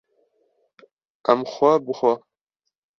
Em 1.31 1.41
xwe 1.53 1.71
bi 1.85 1.93
xwe 1.99 2.13